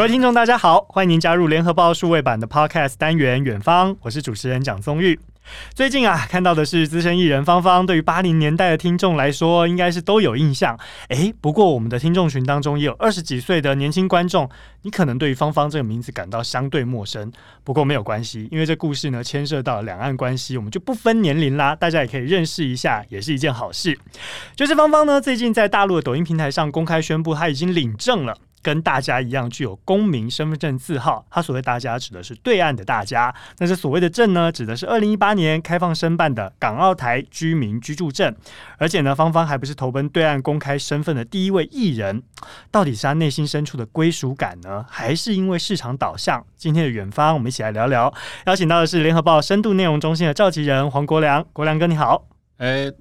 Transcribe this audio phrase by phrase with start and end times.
[0.00, 5.20] 各位听众，大家好，欢迎您加入联合报数位版的 Podcast 单元《远方》，我是主持人蒋宗玉。
[5.74, 10.74] 最近啊，看到的是资深艺人芳芳，对于八零年代的听众来说，应该是都有印象。
[11.10, 14.48] 诶，不过我们的听众群当中也有二十几岁的年轻观众，
[14.84, 17.30] 你可能对于芳芳这个名字感到相对陌生。
[17.62, 23.98] 不过没有关系，因为这故事呢牵涉到两岸关系，我们就不分年龄啦，大家也可以认识一下，也是一件好事。
[24.56, 28.34] 就是芳芳呢，最近在大陆的抖音平台上公开宣布，她已经领证了。
[28.62, 38.34] 跟大家一样具有公民身份证字号，他所谓大家指的是对岸的大家，那这所谓的证呢，指的是二零一八年开放申办的港澳台居民居住证。
[38.78, 42.22] 而且呢，芳芳还不是投奔对岸公开身份的第一位艺人，
[42.70, 46.44] 到底是他内心深处的归属感呢，还是因为市场导向？
[46.56, 48.12] 今天的远方，我们一起来聊聊。
[48.46, 52.26] 邀请到的是联合报深度内容中心的召集人黄国良，国良哥你好。
[52.58, 52.92] 哎。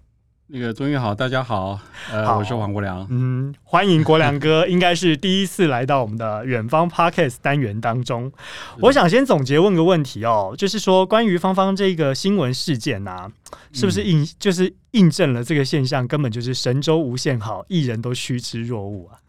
[0.52, 1.80] 那个宗玉好，大家好，
[2.12, 8.32] 呃，我是黄国良，嗯，欢迎国良哥，应该是第一次来到我们的远方 Podcast 单元当中。
[8.80, 13.32] 我想先总结问个问题哦，就是说关于芳芳这个新闻事件啊，
[13.74, 19.22] 是不是印、嗯、就是印证了这个现象，根本就是神州无限好，艺人都趋之若鹜啊？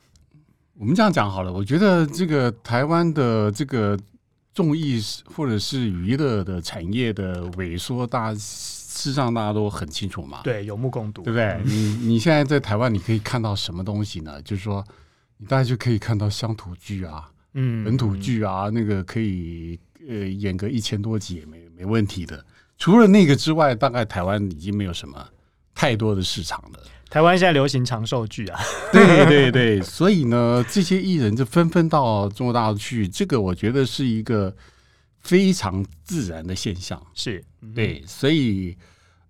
[0.79, 3.95] 我们这样讲好了，我觉得这个台湾的这个
[4.55, 4.99] 综艺
[5.37, 8.35] 或者是娱乐的产业的萎缩大。
[9.01, 10.41] 事实上，大家都很清楚嘛。
[10.45, 11.59] 对，有目共睹，对不对？
[11.65, 14.41] 你你现在在台湾，你可以看到什么东西呢？
[14.43, 14.85] 就是说，
[15.39, 22.45] 你大概就可以看到乡土剧啊，嗯，本土剧啊，那个可以呃演个一千多集也没没问题的。
[22.77, 25.27] 除了那个之外，大概台湾已经没有什么
[25.75, 26.79] 太多的市场了。
[27.09, 28.61] 台湾现在流行长寿剧啊，
[28.93, 34.55] 对对对，所以呢，这些艺人就纷纷到中国大陆去，这个我觉得是一个
[35.21, 37.01] 非常自然的现象。
[37.15, 38.77] 是，对，所以。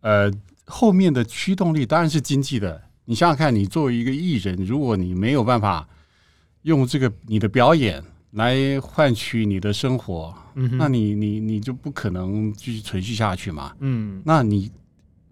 [0.03, 0.33] 呃，
[0.65, 2.83] 后面的驱动力当然是经济的。
[3.05, 5.87] 你想想看，你作为一个艺人，如果你没有办法
[6.63, 13.77] 用这个你的表演来换取你的生活，嗯，那你你你就不可能继续存续下去嘛。
[13.81, 14.73] 嗯，那你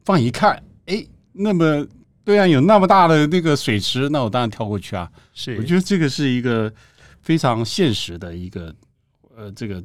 [0.05, 1.87] 放一看，哎，那么
[2.22, 5.11] 对岸有那么大的那个水池，那我当然跳过去啊。
[5.32, 6.71] 是，我觉得这个是一个
[7.22, 8.77] 非常现实的一个，
[9.38, 9.81] 呃，这个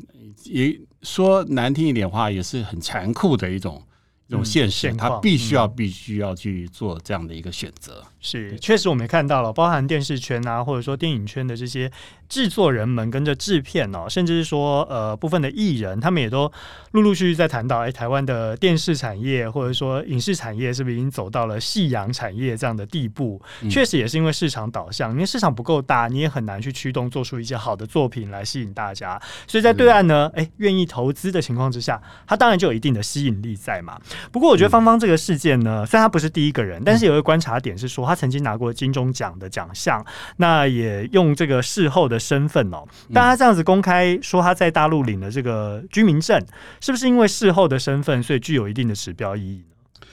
[0.46, 3.80] 也说难听一点话，也是很残酷的一种。
[4.30, 8.04] 这种现实，他必须要必须要去做这样的一个选择。
[8.20, 11.92] 是，确实我们也看到了，包含电视圈啊，或者说电影圈的这些
[12.30, 16.50] 制作人们跟着制片哦，甚至是说呃部分的艺人，他们也都
[16.92, 23.42] 陆陆续续在谈到，哎，台湾的电视产业或者说影视产业是不是已经走到了夕阳产业这样的地步？
[23.62, 29.22] 嗯、确实也是因为市场导向，因为市场不够大，你也很难去驱动做出一些好的作品来吸引大家。
[29.46, 34.00] 所以在对岸呢，哎，愿意投资的情况之下，它当然就有一定的吸引力在嘛。
[34.32, 40.06] 不过我觉得芳芳这个事件呢，虽然他不是第一个人，但是有一个观察点是说，他曾经拿过金钟奖的奖项，
[40.38, 46.44] 那也用这个事后的身份哦，但他这样子公开说他在大陆领了这个居民证，
[46.82, 50.08] 是不是因为事后的身份，所以具有一定的指标意义呢？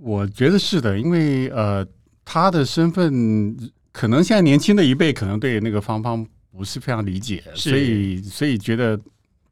[0.00, 1.86] 我觉得是的，因为呃，
[2.24, 3.56] 他的身份
[3.90, 8.98] 可能现在年轻的一辈可能对那个芳芳不是非常理解，所以所以觉得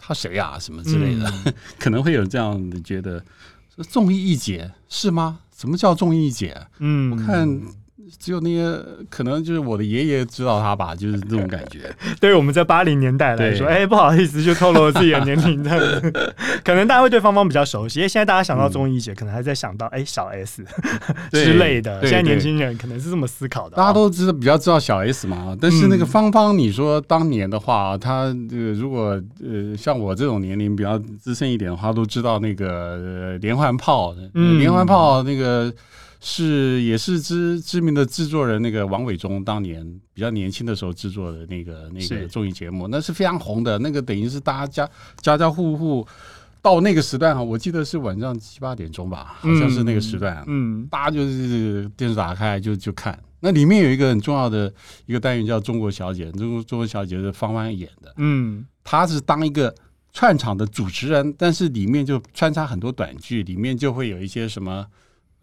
[0.07, 3.21] 他谁呀、啊、什么之类的，嗯、 可能会有这样的觉得。
[3.91, 5.41] 综艺一姐是吗？
[5.55, 6.57] 什么叫综艺一姐？
[6.79, 7.61] 嗯，我看。
[8.19, 8.79] 只有那些
[9.11, 11.93] 可能就是我的爷爷知道他吧，就是这种感觉。
[12.21, 15.63] 对于我们在八零年代来说，哎、欸，不好意思，就透露了自己的年龄。
[16.65, 20.65] 可能大家会对芳芳比较熟悉，因为现在大家想到综艺节，可能还在想到 哎、欸、小 S
[21.33, 22.01] 之类的。
[22.03, 23.77] 现在年轻人可能是这么思考的。
[23.77, 35.73] 大家都知道比较知道小 S 嘛，但是那个芳芳，你说当年的话，他这个如果呃像我这种年龄比较资深一点的话，都知道那个连环炮，连环炮那个。
[36.19, 43.79] 是，也是知知名的制作人那个王伟忠当年比较年轻的时候制作的那个那个综艺节目，那是非常红的。
[43.79, 44.91] 那个等于是大家家
[45.21, 46.07] 家家户户
[46.63, 50.43] 到那个时段哈，我记得是晚上七八点钟吧，好像是那个时段。
[50.47, 53.17] 嗯，大家就是电视打开就就看。
[53.41, 54.73] 那里面有一个很重要的
[55.05, 58.13] 一个单元叫《中国小姐》，中国中国小姐是芳芳演的。
[58.17, 59.73] 嗯，她是当一个
[60.13, 64.87] 串场的主持人，但是里面就穿插很多短剧，里面就会有一些什么。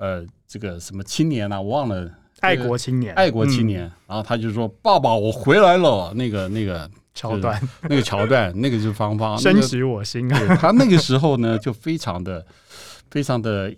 [0.03, 2.11] 呃，这个什么青年啊，我忘了，
[2.41, 3.85] 爱国青年，爱国青年。
[3.85, 10.57] 嗯、然后他就说：“爸爸，我回来了。”那个那个桥段，那个桥段， 那个就是芳芳，深植我心啊。
[10.57, 12.45] 他那个时候呢，就非常的、
[13.11, 13.73] 非常的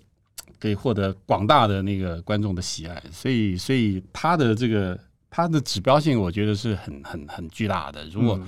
[0.60, 5.00] 可以获得广大的那个观众的喜爱，所以，所以他的这个
[5.30, 8.04] 他的指标性，我觉得是很、很、很巨大的。
[8.12, 8.42] 如果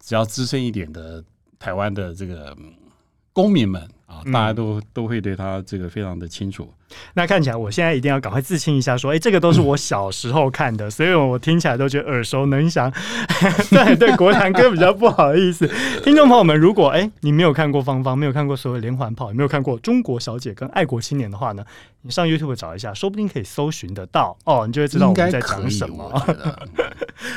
[0.00, 1.22] 只要资深一点的
[1.60, 2.56] 台湾的这个
[3.32, 3.88] 公民们。
[4.10, 6.68] 啊，大家都、嗯、都会对他这个非常的清楚。
[7.14, 12.92] 那看起来，我现在一定要赶快自清一下，说，哎，这个都是我小时候看的，嗯、 所以我听起来都觉得耳熟能详。
[13.70, 15.68] 对对，国谈歌比较不好意思。
[16.02, 21.64] 听众朋友们，如果哎你没有看过芳芳，没有看过所有连环炮，也没有看过中国小姐跟爱国青年的话呢，
[22.02, 26.10] 你上 YouTube 找一下，说不定可以搜寻得到哦，你就会知道我们在讲什么。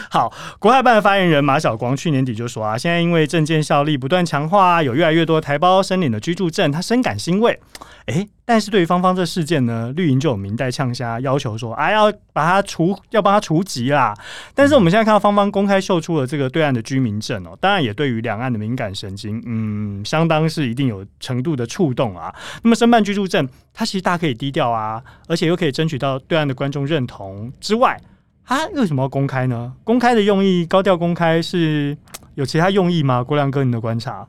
[0.10, 7.60] 好，国台办的发言人马晓光去年底就说啊，现在因为证件效力不断强化，有越来越多台胞申领的居住证，他深感欣慰。
[8.06, 14.14] 哎，但是对于芳芳这事件呢，绿营就有明代呛虾，要求说，哎，要把它除，要帮他除籍啦。
[14.54, 22.34] 但是我们现在看到芳芳公开秀出了这个对岸的居民证哦，当然也对于两岸的敏感神经，嗯，相当是一定有程度的触动啊。
[22.62, 27.98] 那么申办居住证，它其实大可以低调啊，而且又可以争取到对岸的观众认同之外，
[28.46, 29.74] 它为什么要公开呢？
[29.86, 31.98] 公开的用意，高调公开是
[32.36, 33.24] 有其他用意吗？
[33.24, 34.28] 郭亮哥，你的观察？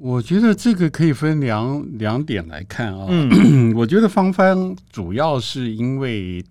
[0.00, 3.06] 我觉得这个可以分两两点来看啊。
[3.10, 6.42] 嗯、 我觉得芳芳主要是因为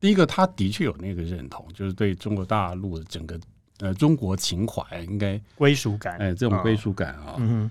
[0.00, 3.38] 第一个，他的确有那个认同，就是对中国大陆的整个
[3.78, 7.36] 呃中国情怀应该归属感，哎，这种归属感啊。
[7.38, 7.70] 嗯哼，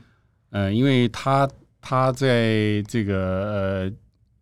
[0.51, 1.45] 呃，因为他
[1.81, 3.91] 他在这个呃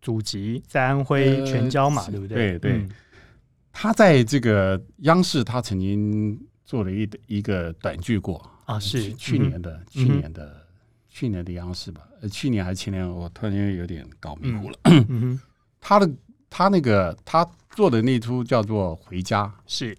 [0.00, 2.36] 祖籍在安徽全椒嘛，呃、对不对？
[2.36, 2.88] 对对，嗯、
[3.72, 6.40] 他在这个央视，他曾经
[6.70, 10.66] 做了一一个短剧过啊，是去年的，嗯、去年的。
[11.12, 14.78] 去年的央视吧，呃，去年还是前年，我突然间有点搞迷糊了。
[15.80, 16.08] 他的
[16.48, 19.98] 他那个他做的那出叫做《回家》，是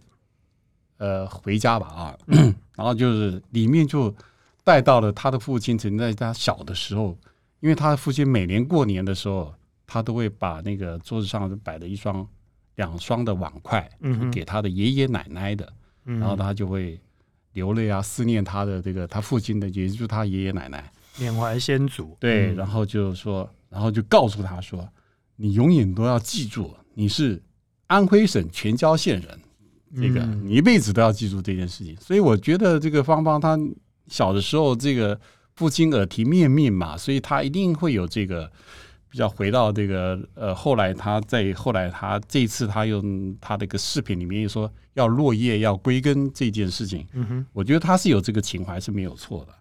[0.96, 4.16] 呃回家吧啊，嗯、 然后就是里面就
[4.64, 7.18] 带到了他的父亲曾经在他小的时候，
[7.60, 9.54] 因为他的父亲每年过年的时候，
[9.86, 12.26] 他都会把那个桌子上摆的一双
[12.76, 15.74] 两双的碗筷，嗯，给他的爷爷奶奶的，
[16.06, 17.00] 嗯、然后他就会
[17.54, 20.92] 流泪啊，思念他的这个他父亲的，也就是他爷爷奶奶。
[21.18, 24.88] 缅怀先祖，对，然后就说，然后就告诉他说，
[25.36, 27.42] 你永远都要记住，你是
[27.88, 29.40] 安徽省全椒县人，
[29.96, 31.96] 这个你一辈子都要记住这件事情。
[32.00, 33.60] 所以我觉得这个芳芳她
[34.08, 35.20] 小的时候，这个
[35.56, 38.50] 父亲耳提面命嘛，所以他一定会有这个
[39.12, 49.54] 比较回到这个呃，后来他在后来他这次他用他的一个视频里面说要落叶要归根这件事情，嗯哼，我觉得他是有这个情怀是没有错的。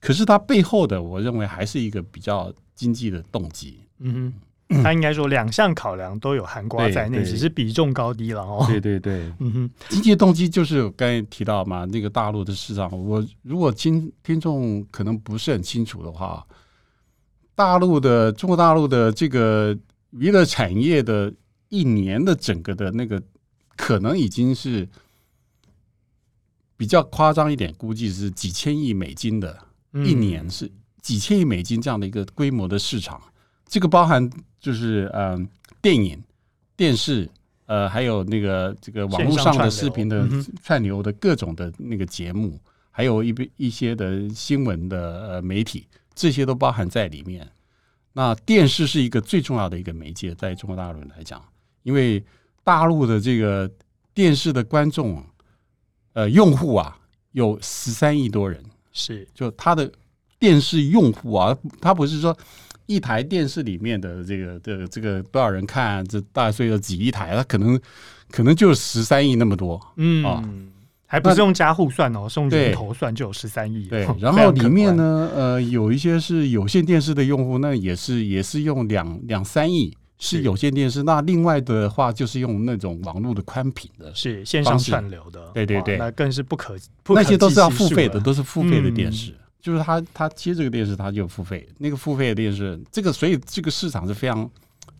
[0.00, 3.80] 可是他背后的，我认为还是一个比较经济的动机。
[4.00, 4.34] 嗯
[4.68, 8.66] 哼，他应该说两项考量都有含瓜在内，只是比重高低了哦。
[8.68, 16.46] 对对对，嗯哼，经济动机就是刚才提到嘛，那个大陆的市场，我如果听听众可能不是很清楚的话，
[17.54, 19.76] 大陆的中国大陆的这个
[20.10, 21.32] 娱乐产业的
[21.68, 23.22] 一年的整个的那个
[23.76, 24.88] 可能已经是
[26.76, 29.58] 比较夸张一点，估计是几千亿美金的。
[30.04, 30.68] 一年是
[31.02, 33.22] 几千亿美金这样的一个规模的市场，
[33.68, 34.28] 这个包含
[34.58, 35.38] 就是呃
[35.80, 36.20] 电影、
[36.76, 37.30] 电视，
[37.66, 40.28] 呃还有那个这个网络上的视频的
[40.64, 42.60] 串流的各种的那个节目，
[42.96, 47.44] 还有一一些的新闻的呃媒体，这些都包含在里面。
[48.12, 51.42] 那电视是一个最重要的一个媒介，在中国大陆来讲，
[51.82, 52.24] 因为
[52.62, 53.68] 大陆的这个
[54.14, 55.20] 电视的观众
[56.12, 56.96] 呃用户啊
[57.32, 58.62] 有十三亿多人。
[58.92, 59.90] 是，就他的
[60.38, 62.36] 电视用户啊，他不是说
[62.86, 67.80] 一台电视里面的这个的这个多少人看，这大概有几亿台，他可能
[68.30, 70.48] 可能就十三亿那么多，嗯啊，
[71.14, 73.86] 还不是用加户算哦，是用人头算就有十三亿。
[73.86, 79.96] 对，然后里面呢，呃，有一些是有线电视的用户，那也是也是用两两三亿。
[80.16, 86.76] 是有线电视，那另外的话就是用那种网络的宽频的，是线上串流的，对对对，那更是不可，
[87.08, 94.48] 那些都是要付费的，都是付费的电视，嗯、就是他他接这个电视，他就付费，那个付费的电视，这个所以这个市场是非常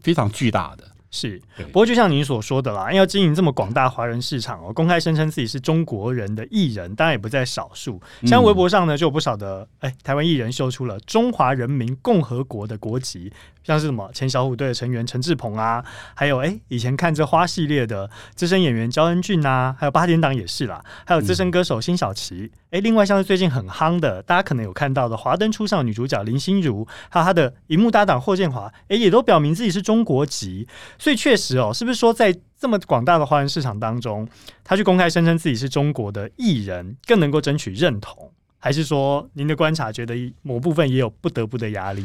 [0.00, 0.84] 非常巨大的。
[1.16, 8.02] 是，不过就像您所说的啦，要经营这么广大华人市场哦，公开声称自己是中国人的艺人，当然也不在少数。
[8.26, 13.32] 像微博上呢，就有不少的哎，台湾艺人秀出了中华人民共和国的国籍。
[13.62, 15.82] 像是什么前小虎队的成员陈志朋啊，
[16.14, 30.66] 还有哎、欸、以前看这花系列的资深演员焦恩俊啊，还有八点档也是啦，还有资深歌手辛晓琪，哎、欸，另外像是最近很夯的，大家可能有看到的《华灯初上》女主角林心如，还有她的荧幕搭档霍建华，哎、欸，也都表明自己是中国籍，
[30.98, 34.26] 所以确实哦，是不是说在这么广大的华人市场当中，
[34.64, 42.04] 他去公开声称自己是中国的艺人，更能够争取认同，还是说您的观察觉得某部分也有不得不的压力？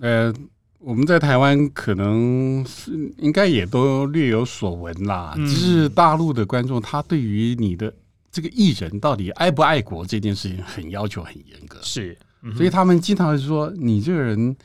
[0.00, 0.32] 呃，
[0.78, 5.34] 我们在台湾可能是应该也都略有所闻啦。
[5.36, 7.92] 只、嗯、是大陆的观众，他对于你的
[8.32, 11.78] 这个艺人到底爱不爱国这件事情，很要求很严格。
[11.82, 12.18] 是
[12.56, 14.56] 所以他们经常说你这个人，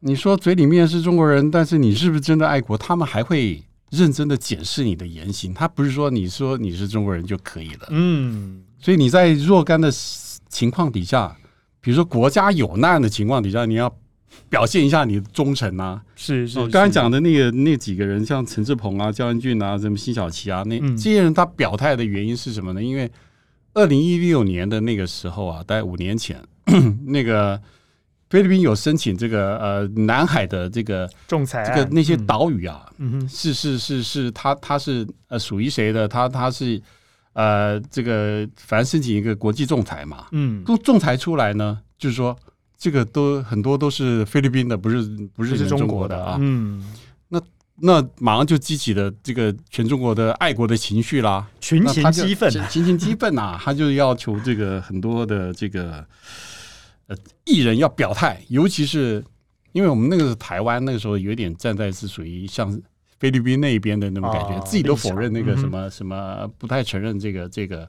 [0.00, 2.78] 你说嘴里面是中国人，但是你是不是真的爱国？
[2.78, 7.88] 他们还会认真的检视你的言行，他不是说你说你是中国人就可以了。
[7.90, 9.90] 嗯，所以你在若干的
[10.48, 11.36] 情况底下，
[11.80, 13.94] 比如说国家有难的情况底下，你要。
[14.48, 22.82] 表现一下你的忠诚呐、啊，是是，我刚才讲的那个那几个人，像陈志鹏啊、焦恩俊啊、什么辛晓琪啊，那这些人他表态的原因是什么呢？
[22.82, 23.10] 因为
[23.74, 26.42] 二零一六年的那个时候啊，大概五年前，
[27.06, 27.60] 那个
[28.30, 33.28] 菲律宾有申请这个呃南海的这个仲裁，这个那些岛屿啊，嗯。
[33.28, 36.08] 是是是是，他他是呃属于谁的？
[36.08, 36.80] 他他是
[37.34, 42.34] 呃这个反正申请一个国际仲裁嘛，嗯，都仲裁出来呢，就是说。
[42.78, 45.02] 这个都很多都是菲律宾的，不是
[45.34, 46.38] 不是中国的啊。
[46.40, 46.94] 嗯，
[47.26, 47.42] 那
[47.80, 56.06] 那马上就激起了这个全中国的爱国的情绪啦，群情激愤，群情激愤呐，他就要求这个很多的这个
[57.08, 59.24] 呃艺人要表态，尤其是
[59.72, 62.80] 因为我们那个是台湾，那个时候有点站在是属于像
[63.18, 67.84] 菲律宾那边的那种感觉，自己都否认那个什么什么，不太承认这个这个。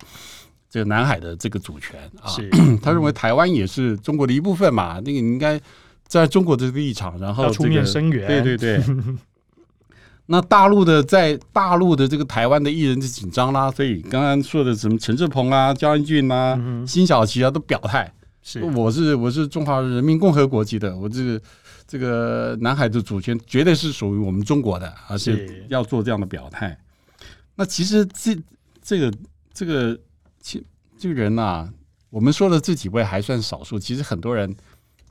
[0.69, 2.29] 这个南海的这个主权啊，
[2.83, 5.59] 他认为台湾也是中国的一部分嘛，那个你应该
[6.05, 8.83] 在中国这个立场，然后、这个、出面声援，对对对。
[10.27, 21.41] 那大陆的在大陆的这个台湾的艺人就紧张啦，所以刚刚说的什么陈志鹏啊、焦恩俊啊、嗯、辛晓琪啊都表态，是我是我是中华人民共和国籍的，我这个
[21.87, 26.77] 这个南海的主权绝对是属于我们中国的，而且要做这样的表态。
[27.55, 28.37] 那其实这
[28.83, 29.11] 这个
[29.51, 29.99] 这个。
[30.41, 30.63] 其
[30.97, 31.69] 这个人呐、啊，
[32.09, 33.77] 我们说的这几位还算少数。
[33.79, 34.55] 其实很多人，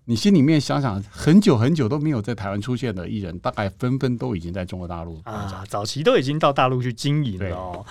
[0.04, 7.84] 你心里面想想，很久很久都没有在台湾出现的艺人，大概纷纷都已经在中国大陆啊，早期都已经到大陆去经营了哦。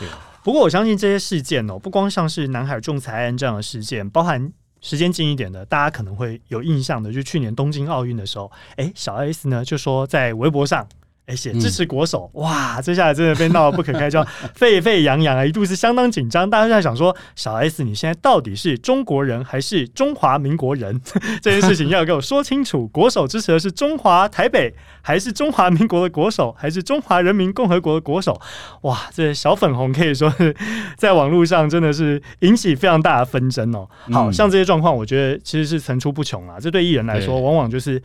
[0.43, 4.51] 不过我相信这些事件哦，不光像是南海仲裁案这样的事件，包含
[4.81, 10.87] 时间近一点的，大家可能会有印象的，就去年东京奥运的时候，哎，小 S 呢就说在微博上。
[11.27, 12.81] 而且支持国手，嗯、哇！
[12.81, 16.49] 接下来真的被闹得不可开交， 沸沸扬扬啊，一度是相当紧张。
[16.49, 21.01] 大家在想说，小 S 你现在到底是中国人还是中华民国人？
[21.43, 22.87] 这件事情要给我说清楚。
[22.87, 28.39] 国手支持的是中华台北，还是中华民国的国手，还是中华人民共和国的国手？
[28.83, 28.97] 哇！
[29.13, 30.55] 这小粉红可以说是
[30.95, 33.85] 在网络上真的是引起非常大的纷争哦。
[34.13, 36.57] 好像这些状况，我觉得其实是层出不穷啊。
[36.57, 38.01] 这对艺人来说，往往就是。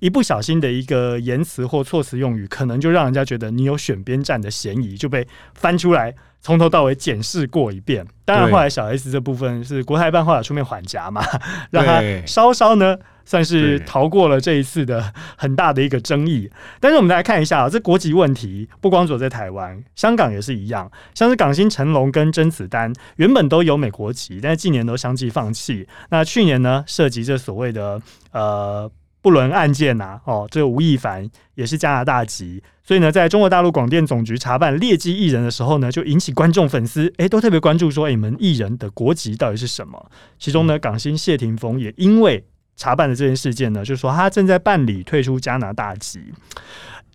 [0.00, 8.06] 一不小心的一个言辞或措辞用语，可能就让人家觉得你有选边站的嫌疑，就被翻出来从头到尾检视过一遍。
[8.24, 11.22] 当然，后来小 S 这部分是国台办后来出面缓颊嘛，
[11.70, 16.50] 让他稍稍呢算是逃过了这一次的很大的一个争议。
[16.80, 20.90] 但是我们来看一下啊，这国籍问题不光只有在台湾，香港也是一样。
[21.14, 25.86] 像是港星成龙跟甄子丹原本都有美国籍，但是近年都相继放弃。
[26.08, 28.00] 那去年呢，涉及这所谓的
[28.32, 28.90] 呃。
[29.22, 40.10] 不伦案件呐、啊，哦，这个吴亦凡也是加拿大籍，所以呢，在中国大陆广电总局查办劣迹艺人的时候呢，就引起观众粉丝诶都特别关注说，诶你们艺人的国籍到底是什么？
[40.38, 42.44] 其中呢，港星谢霆锋也因为
[42.76, 46.20] 查办的这件事件呢，就说他正在办理退出加拿大籍。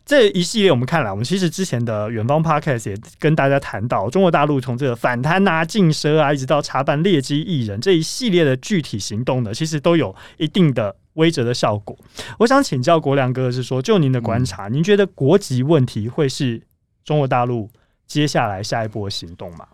[0.05, 11.97] 这一系列我们看来，我们其实之前的远方 Podcast 也跟大家谈到，中国大陆从这个反贪啊、禁奢啊，一直到查办劣迹艺人这一系列的具体行动呢，其实都有一定的威慑的效果。
[12.38, 16.62] 我想请教国良哥是说，就您的观察，您觉得国籍问题会是
[17.03, 17.71] 中国大陆
[18.05, 19.67] 接下来下一波行动吗？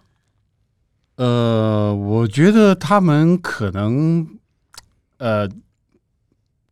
[1.17, 4.25] 呃，我觉得他们可能，
[5.17, 5.49] 呃，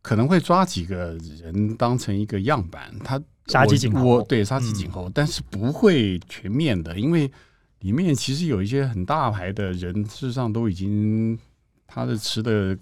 [0.00, 3.22] 可能会抓几个人当成一个样板，他。
[3.50, 7.30] 杀鸡儆猴，我对杀鸡儆猴，嗯，但是不会全面的，因为
[7.80, 11.38] 里面其实有一些很大牌的人，事实上都已经
[11.86, 12.76] 他的持的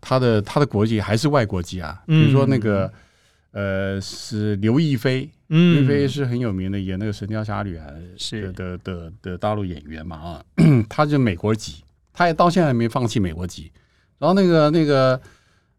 [0.00, 2.92] 他的他的国籍还是外国籍啊，比如说那个
[3.52, 10.44] 呃是刘亦菲，刘亦菲是很有名的，演那个《神雕侠侣》啊是的的的大陆演员嘛啊，
[10.90, 13.70] 他就美国籍，他也到现在还没放弃美国籍，
[14.18, 15.20] 然后那个那个。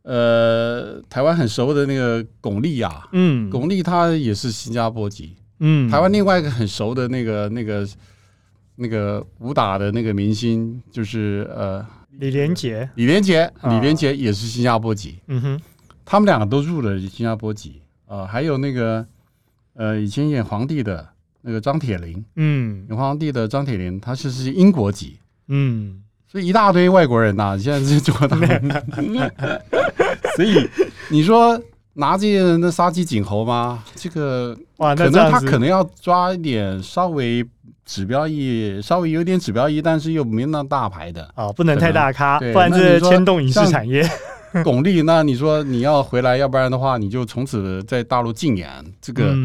[0.04, 7.88] 呃，台湾很熟的那个巩俐啊，嗯，巩俐她也是新加坡籍，嗯，台湾另外一个很熟的那个那个
[8.76, 11.86] 那个武打的那个明星就是呃
[12.20, 15.62] 李连杰，李连杰，李连杰也是新加坡籍，嗯哼，
[16.04, 17.82] 他们两个都入了新加坡籍。
[18.06, 19.04] 啊，还有那个
[19.74, 21.08] 呃以前演皇帝的
[21.42, 25.18] 那个张铁林，嗯，演皇帝的张铁林，他是是英国籍，
[25.48, 26.02] 嗯。
[26.28, 28.44] 所以一大堆外国人呐、啊，现在是中国大陆，
[30.36, 30.70] 所以
[31.10, 31.60] 你说
[31.94, 33.84] 拿这些人的杀鸡儆猴吗？
[33.96, 37.46] 这个哇，可能他可能要抓一点稍微
[37.86, 44.04] 指标意，稍微有点指标意，但是又没那么大牌的哦，不能太大咖，不然这牵动影视产业。
[44.64, 48.70] 巩俐，那你说你要回来，要不然的话，你就从此在大陆禁演，
[49.02, 49.36] 这个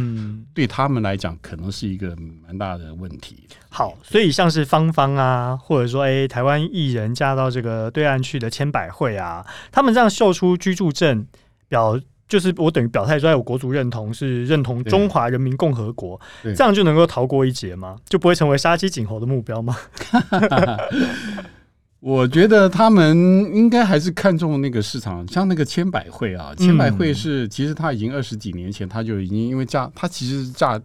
[0.52, 2.14] 对他们来讲可能是一个
[2.46, 3.44] 蛮大的问题。
[3.70, 11.26] 好，所以像是芳芳啊，或者说哎，台湾艺人嫁到这个对岸去的千百惠啊，他们这样秀出居住证
[11.68, 11.98] 表。
[12.28, 16.20] 就是我等于表态说，我国族认同是认同中华人民共和国，
[16.54, 17.96] 这样就能够逃过一劫吗？
[18.06, 19.74] 就不会成为杀鸡儆猴的目标吗？
[22.00, 23.16] 我觉得他们
[23.52, 30.80] 应该还是看中那个市场，像那个千百惠啊，千百惠是其实他已经二十几年前他就已经因为嫁，他其实是嫁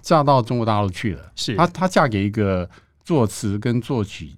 [0.00, 1.54] 嫁到中国大陆去了，是。
[1.56, 2.68] 她她嫁给一个
[3.04, 4.30] 作词跟作曲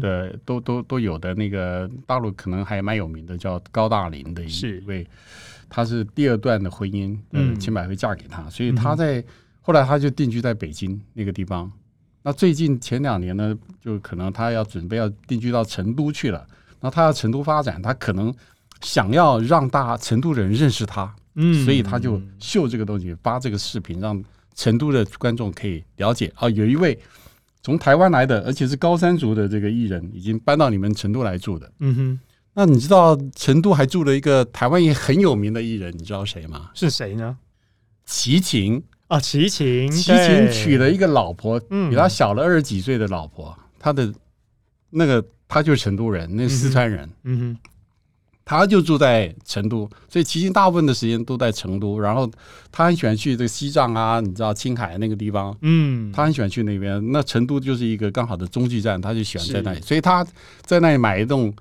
[0.00, 5.04] 的都都都有的那个大陆可能还蛮有名的叫高大林的一位。
[5.68, 9.24] 他是第二段的婚姻，嗯，千百惠嫁给他，嗯、所以他在
[9.60, 11.68] 后来他就定居在北京那个地方。
[12.26, 16.44] 那最近前两年呢，就可能他要准备要定居到成都去了。
[16.80, 18.34] 那他要成都发展，他可能
[18.80, 24.22] 想要让大成都人认识他，嗯，所以他就秀这个东西，发这个视频，让
[24.54, 26.98] 成都的观众可以了解啊，有一位
[27.62, 32.20] 从台湾来的，而且是高山族的这个艺人，已经搬到你们成都来住的，嗯哼。
[32.56, 36.70] 那你知道成都还住了一个台湾也很有名的艺人，你知道谁吗？
[36.72, 37.36] 是谁呢？
[38.06, 38.82] 齐秦
[39.14, 44.12] 啊，齐秦，齐秦娶了一个老婆，比他小了二十几岁的老婆，他的
[44.90, 47.70] 那个他就是成都人，那四川人，嗯哼，
[48.44, 52.28] 他就住在成都，所以齐秦大部分的时间都在成都，然后
[52.72, 60.26] 他很喜欢去这个西藏啊，你知道青海那个地方，嗯，他很喜欢去那边，那成都就是一个刚好的中继站，他就喜欢在那里，所以他
[60.62, 61.54] 在那里买一栋。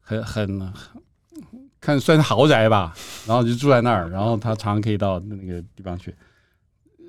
[0.00, 0.72] 很很
[1.82, 2.94] 看算是豪宅吧，
[3.26, 6.14] 然后就住在那儿，然后他常常可以到那个地方去。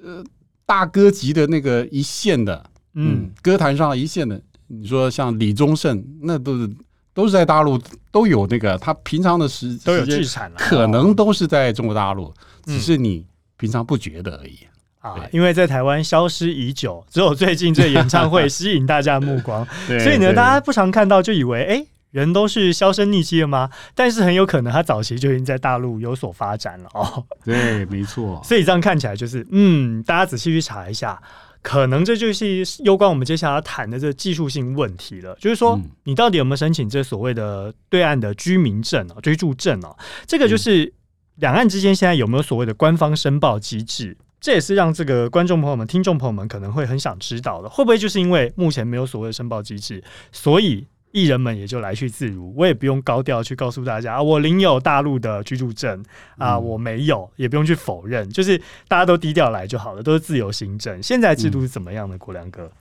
[0.03, 0.24] 呃，
[0.65, 6.70] 大哥级的那个一线的，嗯，歌坛上一线的，你说像李宗盛，那都是
[7.13, 7.79] 都是在大陆
[8.12, 12.33] 都有那个，他平常的时都有剧产，可能都是在中国大陆，
[12.66, 13.25] 只是你
[13.57, 14.59] 平常不觉得而已。
[15.00, 15.16] 啊。
[15.31, 21.85] 因为在台湾消失已久，只有最近这演唱会吸引大家的目光， 所以呢，大家不常看到就以为哎。
[22.11, 23.69] 人都是销声匿迹了吗？
[23.93, 27.24] 但是很有可能他早期就已经在大陆有所发展了哦。
[27.45, 28.41] 对，没错。
[28.45, 31.22] 所以这样看起来就是，嗯，大家仔细去查一下，
[31.61, 35.37] 可能这就是攸关我们接下来要谈的这技术性问题了。
[35.39, 39.95] 就是说，你到底有没有申请这所谓的对岸的居民证啊、居住证啊？
[40.25, 40.91] 这个就是
[41.35, 44.17] 两岸之间现在有没有所谓的官方申报机制？
[44.41, 47.69] 这也是让这个观众朋友们、听众朋友们可能会很想知道的。
[47.69, 50.87] 会不会就是因为目前没有所谓的申报机制，所以？
[51.11, 56.03] 艺人们也就来去自如，我也不用高调去告诉大家啊，我领有大陆的居住证
[56.37, 61.01] 啊，我没有，也不用去否认，就是大家都低调来就好了，都是自由行政。
[61.01, 62.72] 现在制度是怎么样的，国良哥？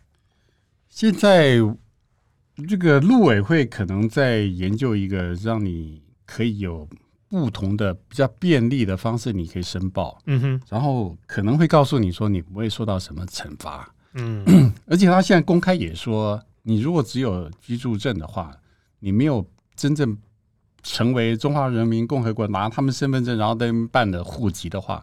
[0.91, 1.57] 现在
[2.69, 6.87] 这个陆委会可能在研究一个让你可以有
[7.29, 14.45] 不同的比较便利的方式，你可以申报，嗯哼，然后可能会告诉你说你不会受到什么惩罚，嗯，
[14.87, 16.39] 而且他现在公开也说。
[16.69, 18.55] 你如果只有居住证的话，
[18.99, 19.43] 你没有
[19.75, 20.15] 真正
[20.83, 25.03] 成为中华人民共和国拿他们身份证，然后在办的户籍的话，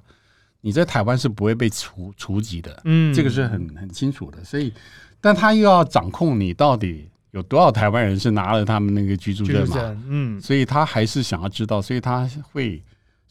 [0.61, 2.79] 你在台湾是不会被除除籍的。
[2.85, 4.43] 嗯，这个是很很清楚的。
[4.43, 4.71] 所以，
[5.19, 10.03] 但他又要掌控你到底有多少台湾人是拿了他们那个居住证嘛？
[10.07, 12.79] 嗯，所以他还是想要知道，所以他会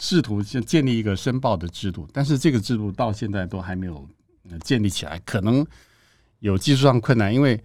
[0.01, 4.05] 试图建建立一个申报的制度，但是这个制度到现在都还没有
[4.65, 5.65] 建立起来，可能
[6.41, 7.63] 有技术上困难，因为。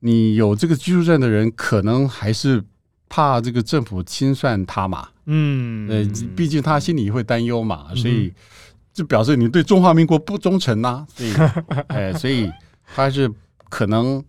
[0.00, 2.62] 你有这个居住证的人，可能还是
[3.08, 5.08] 怕这个政府清算他嘛？
[5.24, 6.04] 嗯，呃，
[6.36, 8.32] 毕竟他心里会担忧嘛，所以
[8.92, 11.06] 就表示你对中华民国不忠诚呐、啊。
[11.14, 11.34] 所以，
[11.88, 12.46] 哎，所以
[12.94, 13.30] 他还是
[13.68, 14.22] 可能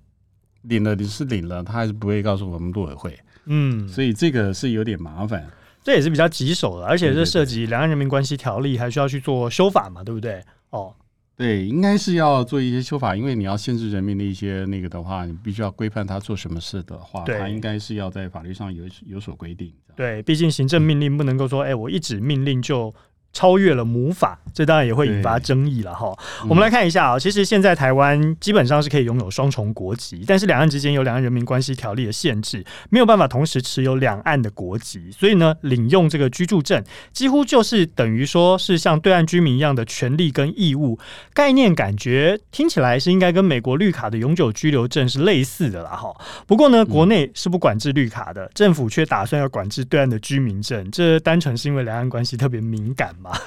[0.64, 3.18] 领了，你是领了，他还是不会告诉我们陆委会。
[3.46, 5.48] 嗯，所以这个是有点麻烦，
[5.84, 10.44] 这也是比较棘手的，而且这涉及两岸人民关系条例，还需要去做修法嘛，对不对？
[10.72, 10.96] 哦。
[11.38, 19.72] 对，应该是要做一些修法，因为你要限制人民的一些那个的话，你必须要规范他做什么事的话，他应该是要在法律上有有所规定。
[19.96, 22.94] 对，毕竟行政命令不能够说，哎，我一纸命令就。
[23.38, 26.12] 超越了母法，这当然也会引发争议了哈。
[26.50, 40.98] 我们来看一下啊，其实现在台湾基本上是可以拥有双重国籍，但是两岸之间有两岸人民关系条例的限制，没有办法同时持有两岸的国籍，所以呢，领用这个居住证几乎就是等于说是像对岸居民一样的权利跟义务
[41.36, 46.12] 概念，感觉听起来是应该跟美国绿卡的永久居留证是类似的啦哈。
[46.48, 53.27] 不过呢，国内是不管制绿卡的，政府却打算要管制对岸的居民证，这单纯是因为两岸关系特别敏感嘛？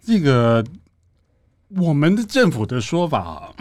[0.00, 0.64] 这个
[1.68, 3.54] 我们的政府的说法，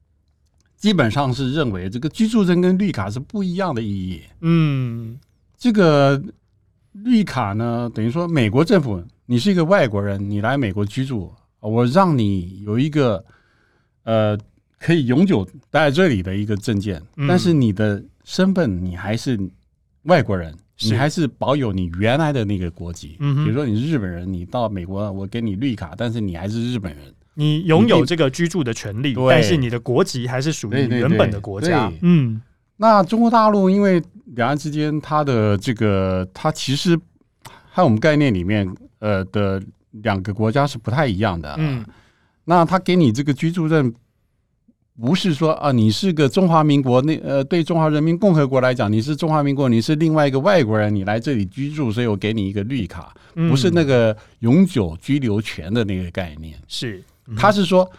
[0.76, 4.22] 基本上是认为这个居住证跟绿卡是不一样的意义。
[4.40, 5.18] 嗯，
[5.56, 6.22] 这个
[6.92, 13.24] 绿卡呢，等于说美国政府，你是一个外国人，你来美国居住，我让你有一个
[14.04, 14.38] 呃
[14.78, 19.38] 可以永久待在这里的一个证件，嗯、但是你的身份你还是
[20.04, 23.16] 外国人，你还是保有你原来的那个国籍。
[23.20, 27.04] 嗯、比如说你是日本人，你到美国，我给你绿卡，但是你还是日本人。
[27.34, 31.90] 你拥有这个居住的权利，但是你的国籍还是属于你原本的国家。
[32.02, 32.40] 嗯，
[32.76, 34.02] 那中国大陆因为
[34.34, 36.98] 两岸之间，它的这个它其实
[37.70, 39.62] 和我们概念里面呃的
[39.92, 41.54] 两个国家是不太一样的。
[41.58, 41.84] 嗯，
[42.44, 43.92] 那他给你这个居住证，
[45.00, 56.58] 不是说啊，你是个中华民国那呃，对中华人民共和国来讲，你是中华民国，你是另外一个外国人，你来这里居住，所以我给你一个绿卡，不是那个永久居留权的那个概念。
[56.68, 57.02] 是。
[57.36, 57.90] 他是说，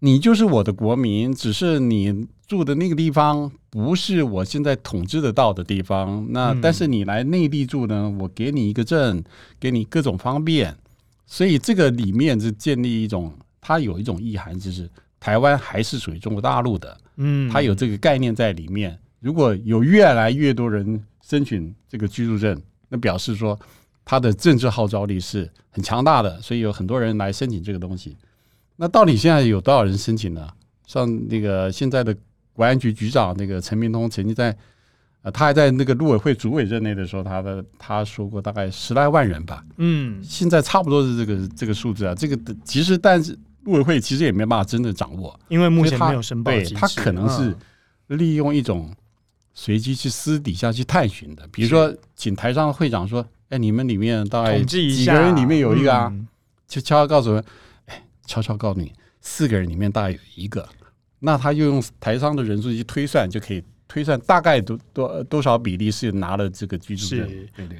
[0.00, 6.26] 你就是我的国民，只是你住的那个地方不是我现在统治得到的地方。
[6.30, 9.24] 那但是你来内地住呢，我给你一个证，
[9.58, 10.76] 给你各种方便。
[11.26, 14.88] 所以这个里面是建立一种，它有一种意涵，就是
[15.22, 16.98] 台湾还是属于中国大陆的。
[17.14, 18.98] 嗯，它有这个概念在里面。
[19.20, 23.56] 如果有越来越多人申请这个居住证，那表示说
[24.04, 28.16] 它的政治号召力是很强大的，所以有很多人来申请这个东西。
[28.74, 30.48] 那到底现在有多少人申请呢？
[30.88, 32.12] 像那个现在的
[32.52, 34.56] 国安局局长那个陈明通，曾经在
[35.22, 39.64] 呃，他还在那个陆委会主委任内的时候，他的他说过大概十来万人吧。
[39.76, 42.12] 嗯，现在差不多是这个这个数字啊。
[42.12, 46.74] 这个其实，但是陆委会其实也没办法真的掌握，因为目前没有申报机制。
[46.74, 47.56] 他可能是
[48.08, 48.94] 利用一种
[49.54, 56.12] 随机去私底下去探寻的，比如说请台商会长说：“哎，你们里面大概几个人里面有一个啊？”
[56.66, 57.44] 就悄悄告诉我。
[58.24, 60.66] 悄悄告诉你，四个人里面大概有一个，
[61.18, 67.28] 那他就用台商的人数去推算，就可以推算大概多多多少比例是拿了这个居住证。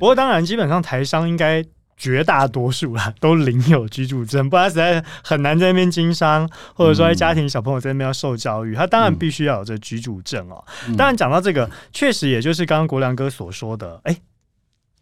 [0.01, 1.65] 不过当然，基本上台商应该
[1.97, 10.65] 绝大多数啊都领有居住证，不然实在很难在那边经商，或者说在家庭小朋友在那边要受教育，他当然必须要有这居住证哦。
[10.89, 14.17] 嗯、当然讲到这个，确实也就是刚刚国良哥所说的，哎。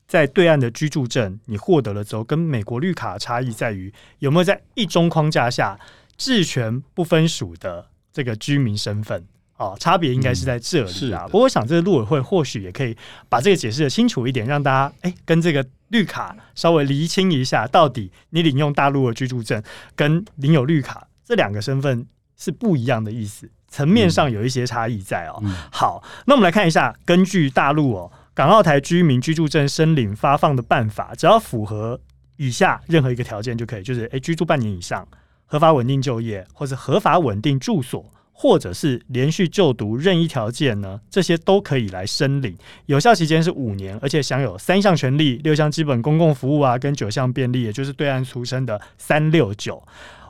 [0.06, 5.78] 在对岸的居住证，你获得了之后，跟美国绿卡差异在于有没有在一中框架下
[6.16, 9.24] 治权不分属的这个居民身份
[9.60, 11.24] 哦，差别应该是在这里啊。
[11.26, 12.96] 不过我想这个陆委会或许也可以
[13.28, 19.62] 把这个解释的清楚一点，让大家哎跟这个绿卡稍微厘清一下，到底你领用大陆的居住证
[19.94, 22.06] 跟领有绿卡这两个身份
[22.38, 25.42] 是不一样的意思，层面上有一些差异在哦。
[25.70, 28.10] 好，那我们来看一下，根据大陆哦。
[28.32, 32.00] 港澳台居民居住证申领发放的办法，只要符合
[32.36, 35.06] 以下任何一个条件就可以，就是诶，居住半年以上，
[35.44, 38.10] 合法稳定就业，或者合法稳定住所，
[38.42, 42.56] 或者是连续就读任意条件呢，这些都可以来申领。
[42.86, 49.82] 有效期间是五年，而且享有三项权利、六项基本公共服务啊，跟九项便利，也就是对岸俗称的三六九。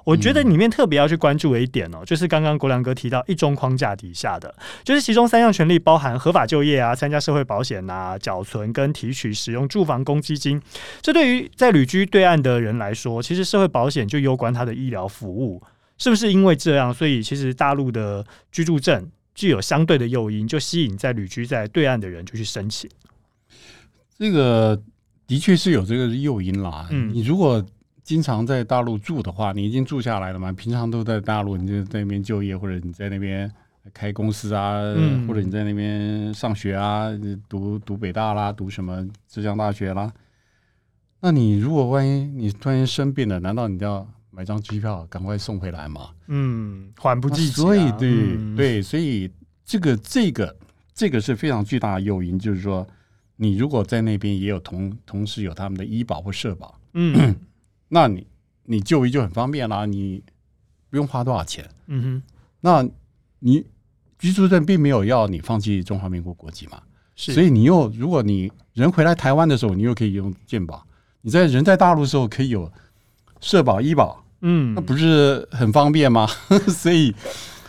[0.02, 10.60] 我觉得里面特别要去关注的一点哦，就是刚刚国良哥提到一中框架底下的，就是其中三项权利包含合法就业啊、参加社会保险啊、缴存跟提取使用住房公积金。
[11.00, 15.62] 这对于在旅居对岸的人来说，其实社会保险就攸关他的医疗服务，
[16.00, 22.90] 是不是因为这样，所以其实大陆的居住证具有相对的诱因，就吸引在旅居在对岸的人就去申请？
[24.18, 24.82] 这个
[25.28, 26.88] 的确是有这个诱因啦。
[26.90, 27.64] 嗯，你如果。
[28.02, 30.50] 经常在大陆住的话，你已经住下来了嘛？
[30.50, 33.48] 平常都在大陆，你就在那边就业，或者你在那边
[33.94, 37.06] 开公司啊，嗯、或者你在那边上学啊，
[37.48, 40.12] 读读北大啦，读什么浙江大学啦。
[41.20, 46.10] 那你如果万一你突然生病了，难道你要买张机票赶快送回来嘛？
[46.28, 47.64] 嗯，缓不济急、啊。
[47.64, 49.30] 所以，对、嗯、对，所以
[49.64, 50.56] 这个这个
[50.94, 52.86] 这个是非常巨大的诱因，就是说，
[53.36, 57.34] 你如果在那边也有同同时有他们的医保或社保，嗯。
[57.92, 58.24] 那你
[58.66, 60.22] 你就医就很方便啦，你
[60.90, 61.68] 不用花多少钱。
[61.88, 62.22] 嗯哼，
[62.60, 62.88] 那
[63.40, 63.66] 你
[64.16, 66.80] 居住证并没有要你放弃中华民国国籍嘛？
[67.16, 70.86] 是，所以你又如果你人回来台湾的时候，你又可以用健保；
[71.22, 72.72] 你在人在大陆的时候可以有
[73.40, 76.26] 社保、医保，嗯，那不是很方便吗？
[76.68, 77.14] 所以，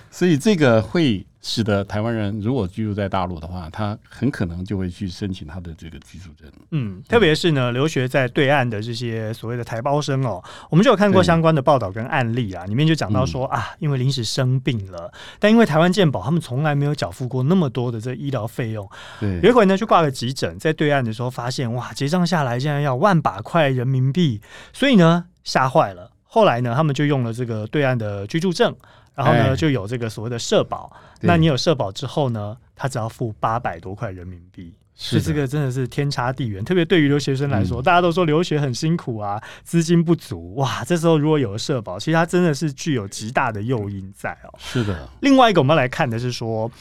[0.10, 1.26] 所以这个会。
[1.44, 6.48] 使得台湾人如果居住在大陆的话，他很可能就会去申请他的这个居住证。
[6.70, 18.88] 嗯，特别是呢，留学在对岸的这些所谓的台胞生哦，我们就有看过相关的报道跟案例啊，里面就讲到说啊，因为临时生病了，但因为台湾健保他们从来没有缴付过那么多的这医疗费用，
[19.20, 24.40] 对，有一回呢去挂个急诊，在对岸的时候发现哇，结账下来竟然要万把块人民币，
[24.72, 26.12] 所以呢吓坏了。
[26.34, 28.74] 后来呢，他们就用了这个对岸的居住证。
[29.14, 30.90] 然后呢，就有这个所谓的社保。
[31.20, 34.74] 那你有社保之后呢，他只要付八百多块人民币。
[34.96, 36.64] 是这个真的是天差地远。
[36.64, 40.82] 特别对于留学生来说，嗯、大家都说留学很辛苦啊，资金不足哇。
[40.86, 44.54] 这时候如果有了社保，其实它真的是具有极大的诱因在哦。
[44.58, 45.10] 是的。
[45.20, 46.72] 另外一个我们要来看的是说，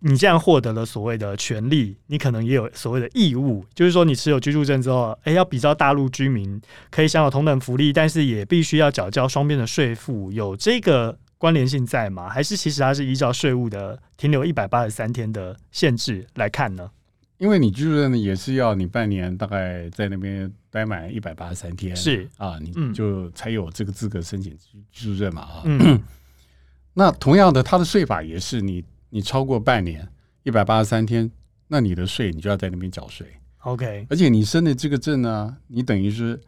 [0.00, 11.18] 你这样获得了所谓的权利，你可能也有所谓的义务，就是说你持有居住证之后，哎，要比照大陆居民可以享有同等福利，但是也必须要缴交双边的税负，有这个。
[11.40, 12.28] 关联性在吗？
[12.28, 16.90] 还是其实它是依照税务的停留一百八十三天的限制来看呢？
[17.36, 24.52] 因为你居住证也是要你半年大概在那边待满一百八十三天，是啊，你就才有这个资格申请
[24.90, 25.62] 居住证嘛啊。
[25.64, 26.02] 嗯、
[26.94, 30.08] 那同样的，它的税法也是你你超过半年
[30.42, 31.30] 一百八十三天，
[31.66, 33.26] 那你的税你就要在那边缴税。
[33.58, 36.40] OK，而且你申的这个证呢，你等于是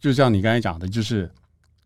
[0.00, 1.30] 就像你刚才讲的，就是。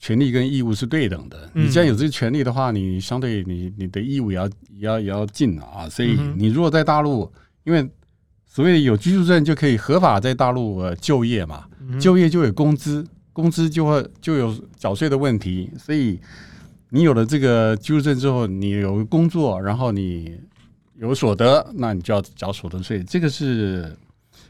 [0.05, 1.49] 权利跟义务是对等的。
[1.55, 5.89] 你既然有这个权利的话，你相对你你的义务也要也要也要尽啊。
[5.89, 7.33] 所以你如果在大陆，
[7.63, 7.89] 因为
[8.45, 11.69] 所谓有居住证就可以合法在大陆就业嘛，
[12.01, 15.71] 就业就有工资，工资就会就有缴税的问题。
[15.79, 16.21] 所以
[16.95, 20.39] 你有了这个居住证之后，你有工作，然后你
[20.99, 23.03] 有所得，那你就要缴所得税。
[23.03, 23.97] 这个是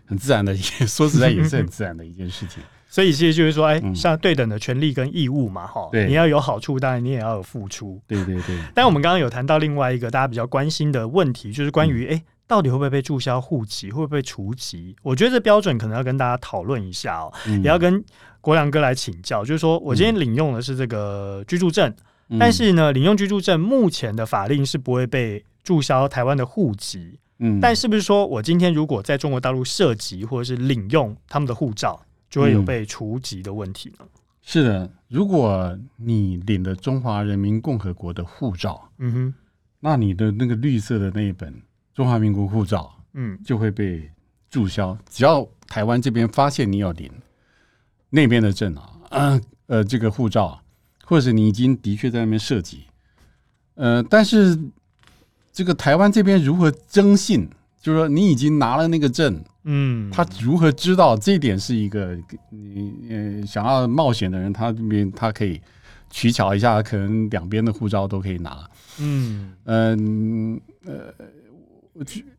[0.04, 2.60] 很自然的，说实在也是很自然的一件事情。
[2.90, 8.02] 所以其实就是说，哎，像对等的权利跟义务嘛，哈、嗯，你要有好处，当然你也要有付出。
[8.08, 8.58] 对对对。
[8.74, 14.96] 但我们刚刚有谈到另外一个大家比较关心的问题，就是关于，哎、嗯，到底会不会被注销户籍，会不会被除籍？
[15.02, 18.04] 我觉得这标准可能要跟大家讨论一下哦，嗯、也要跟
[18.40, 19.44] 国良哥来请教。
[19.44, 21.94] 就是说我今天领用的是这个居住证，
[22.32, 27.20] 嗯、但是呢，领用居住证目前的法令是不会被注销台湾的户籍。
[27.38, 32.02] 嗯，但是不是说我今天如果在中国大陆涉及或者是领用他们的护照？
[32.32, 34.08] 就会有被除籍的问题呢、嗯？
[34.40, 39.34] 是的，如果你领了中华人民共和国的护照，嗯哼，
[39.80, 41.54] 那你的那个绿色的那一本
[41.92, 44.10] 中华民国护照，嗯，就会被
[44.48, 44.96] 注销。
[45.10, 47.12] 只要台湾这边发现你有领
[48.08, 50.58] 那边的证啊，呃，呃，这个护照，
[51.12, 52.84] 或者是你已经的确在那边涉及，
[53.74, 54.58] 呃，但是
[55.52, 57.46] 这个台湾这边如何征信？
[57.82, 59.44] 就是说你已经拿了那个证。
[59.64, 62.16] 嗯，他如何知道这一点是一个
[62.48, 65.60] 你呃想要冒险的人，他这边他可以
[66.08, 68.66] 取巧一下，可能两边的护照都可以拿。
[68.98, 71.12] 嗯嗯呃，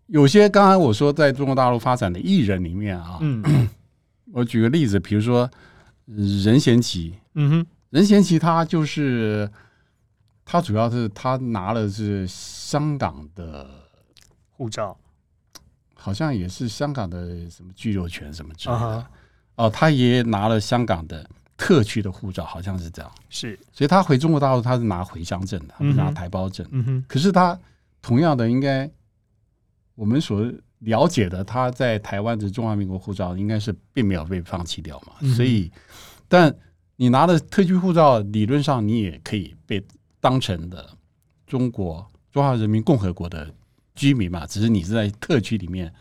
[0.08, 3.70] 有些刚才我说在中国大陆发展的艺人里面啊，嗯，
[4.32, 5.48] 我举个例子，比如说
[6.08, 9.48] 任贤齐，嗯哼，任贤齐他就是
[10.44, 13.70] 他主要是他拿了是香港的
[14.50, 14.98] 护照。
[15.94, 19.06] 好像也是香港的什么居留权什么之类的、uh huh.
[19.56, 21.26] 哦，他也拿了香港的
[21.56, 23.10] 特区的护照，好像是这样。
[23.30, 26.68] 是，所以他回中国大陆他是拿回乡证的，他不是拿台胞证。
[26.72, 27.06] 嗯哼。
[27.08, 27.58] 可是他
[28.02, 28.90] 同样的，应该
[29.96, 35.14] 我们所了解的，他在台湾的中华民国护照应该是并没有被放弃掉嘛。
[35.22, 35.72] 嗯、所以，
[36.28, 36.54] 但
[36.96, 39.84] 你拿的特区护照，理论上你也可以被
[40.20, 40.90] 当成的
[41.48, 43.54] 中国中华人民共和国的。
[43.96, 45.94] 居民嘛，只是你是在特区里面，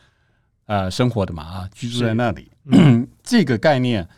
[0.65, 4.09] 呃，生活的嘛啊，居住在那里，嗯、 这个概念，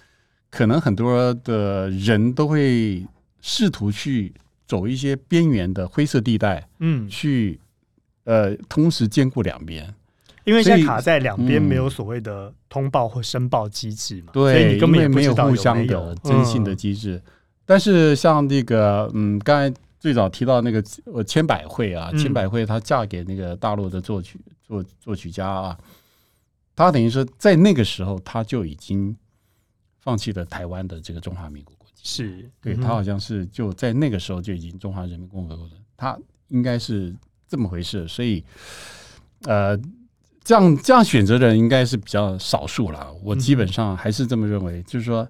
[0.49, 3.05] 可能很多的人都会
[3.41, 4.33] 试图去
[4.65, 7.59] 走一些边缘的灰色地带，嗯，去
[8.23, 9.93] 呃，同时兼顾两边，
[10.45, 17.17] 因为现在卡在两边没有所谓的通报或申报机制嘛，所以你根本也没有互相的征信的机制。
[17.17, 17.23] 嗯、
[17.67, 19.75] 但是像那个，嗯，刚才。
[20.05, 25.79] 最早提到那个呃千百惠啊，千百惠她嫁给那个大陆的作曲作作曲家啊，
[26.77, 29.17] 她等于说在那个时候她就已经
[30.01, 37.17] 放弃了台湾的这个中华民国国籍，是对，她好像是就在那个时候就已经中华人民共和国的，她应该是
[37.49, 38.45] 这么回事，所以
[39.45, 39.75] 呃
[40.45, 45.27] 这样这样选择的人应该是比较少数了，我基本上还是这么认为，就是说。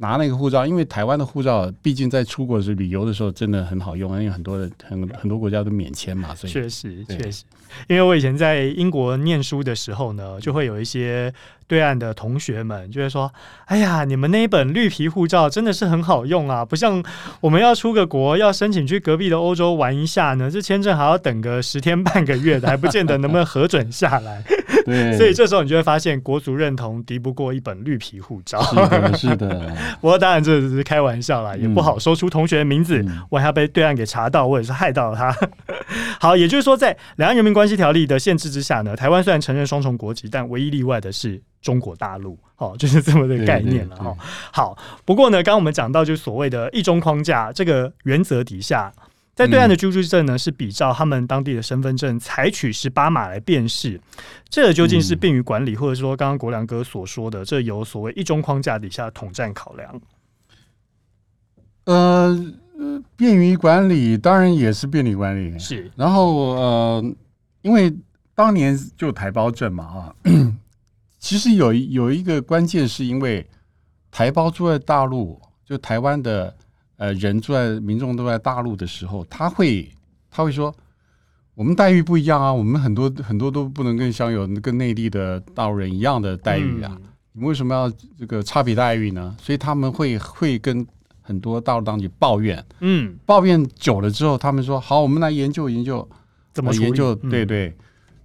[0.00, 7.42] 拿那个护照，因为台湾的护照毕竟在出国时旅游的时候真的很好用，因为很多的很很多国家都免签嘛，所以确实确实，
[7.88, 11.34] 因为我以前在英国念书的时候呢，就会有一些。
[11.68, 13.30] 对岸的同学们就会说
[13.66, 17.00] ：“哎呀，你们那一本绿皮护照真的是很好用啊，不像
[17.40, 24.42] 我们要出个国要申请去隔壁的欧洲玩一下呢，这签证还要等个十天半个月的，还不见得能不能核准下来。
[24.86, 28.62] 对，所以这时候你就会发现国足认同敌不过一本绿皮护照。
[28.62, 29.76] 是的，是的。
[30.00, 35.36] 不过当然这只是开玩笑啦，也不好说出同学的名字，万一、嗯、被对岸给查到，或者是害到了他。
[36.18, 41.42] 好，也就是说，在两岸人民关系条例的限制之下呢，台湾虽然承认双重国籍，但唯一例外的是。
[41.60, 44.16] 中国大陆，哦， 就是这么的概念了哈。
[44.52, 48.92] 好，不过呢，刚刚我们讲到，就是所谓的一中框架这个原则底下，
[49.34, 54.00] 在对岸的居住证呢，是比照他们当地的身份证，采取十八码来辨识。
[54.48, 60.00] 这个究竟是便于管理，或者说刚刚国良哥所说的，这有所谓一中框架底下的统战考量？
[61.84, 62.36] 呃，
[63.16, 65.58] 便于管理，当然也是便利管理。
[65.58, 67.04] 是，然后呃，
[67.62, 67.94] 因为
[68.34, 70.14] 当年就台胞证嘛啊，
[71.18, 73.46] 其实有有一个关键，是因为
[74.10, 76.54] 台胞住在大陆，就台湾的
[76.96, 79.90] 呃人住在民众都在大陆的时候，他会
[80.30, 80.74] 他会说，
[81.54, 87.02] 我们待遇不一样啊，我们很多很多都不能跟享有跟内地的大陆人一样的待遇啊，嗯、
[87.32, 89.36] 你为什么要这个差别待遇呢？
[89.40, 90.86] 所以他们会会跟。
[91.20, 96.08] 很多大陆当局抱怨，嗯，抱怨久了之后，他们说好，我们来研究研究，
[96.54, 97.14] 怎么研究？
[97.14, 97.76] 对对，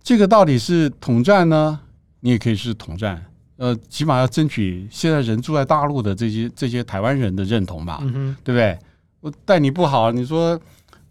[0.01, 1.81] 这个到底是统战呢？
[2.23, 3.21] 你也可以是统战，
[3.57, 8.79] 呃，起码要争取现在人住在大陆的这些这些台湾人的认同吧，嗯，对不对？
[9.19, 10.57] 我待你不好，你说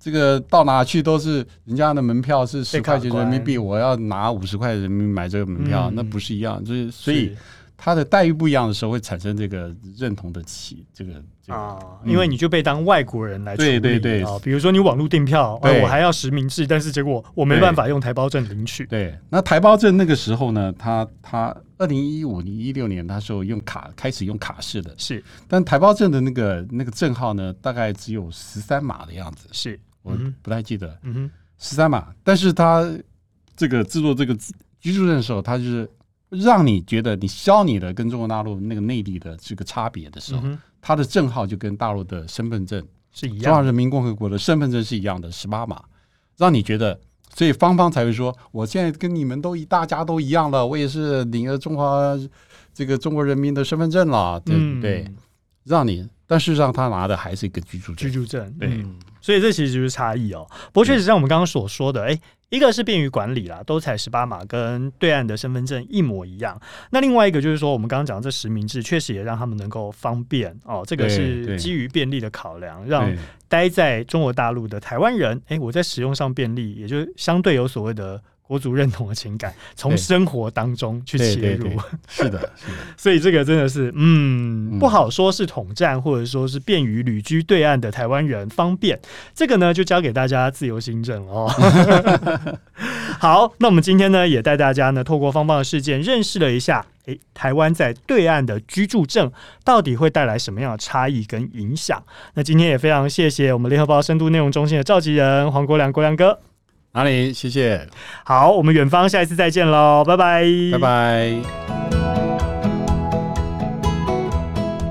[0.01, 6.65] 这个到哪去都是人家的门票是十块钱人民币，我要拿五十块人民币买这个门票，那不是一样？
[6.65, 7.37] 就是所以。
[7.85, 14.23] 他的待遇不一样的时候，会产生这个认同的起这个啊，因为你就被当外国人来处理，对对对。
[14.23, 18.87] 啊，比如说你网络订票，我还要实名制，但是结果我没办法用台胞证领取。
[18.87, 29.77] 对，那台胞证那个时候呢，他他二零一五年一六年，那时候用卡开始用卡式的，是，但台胞证的那个那个证号呢，大概只有十三码的样子，是。
[30.03, 32.89] 我不太记得，嗯哼，十三码，但是他
[33.57, 34.33] 这个制作这个
[34.81, 35.91] 居住证的时候，他就是。
[36.33, 40.43] 让你觉得你消你的跟中国大陆那个内地的这个差别的时候，
[40.81, 45.83] 他的证号就跟大陆的身份证是一样，中华人民共和国的身份证是一样的十八码，
[46.39, 46.99] 让你觉得，
[47.35, 52.19] 所以芳芳才会说，我现在跟你们都一大家都一样了，我也是领了中华
[52.73, 55.07] 这个中国人民的身份证了，对不对？
[55.65, 58.85] 让你，但事实上他拿的还是一个居住证，居住证，对，
[59.23, 60.47] 所以这其实就是差异哦。
[60.75, 62.21] 不过确实像我们刚刚所说的，哎。
[62.53, 66.61] 一个是便于管理啦，都采十八码，跟对岸的身份证一模一样。
[66.91, 70.85] 那另外一个就是说，我们刚刚讲的这实名制，确实也让他们能够方便哦。
[70.87, 73.11] 这个是基于便利的考量，让
[73.49, 78.23] 待在中国大陆的台湾人，哎，我在使用上便利，也就相对有所谓的。
[78.53, 81.71] 国族认同的情感，从生活当中去切入，
[82.07, 82.53] 是的，是的。
[82.99, 89.01] 所以这个真的是，嗯，不好说是统战，或者说是便于旅居对岸的台湾人方便。
[89.35, 91.51] 这个呢，就交给大家自由行政哦。
[93.19, 99.33] 好，那我们今天呢，也带大家呢，透过方方的事件，认识了一下，诶，台湾在对岸的居住证
[99.65, 102.03] 到底会带来什么样的差异跟影响。
[102.35, 106.39] 那今天也非常谢谢我们联合报深度内容中心的召集人黄国良国良哥。
[106.93, 107.33] 哪里？
[107.33, 107.89] 谢谢。
[108.23, 111.33] 好，我们远方下一次再见喽，拜拜，拜拜。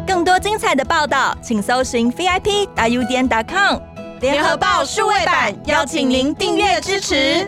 [0.08, 3.80] 更多精彩的报道，请搜寻 VIP 大 U 点 com
[4.20, 7.48] 联合报数位版，邀请您订阅支持。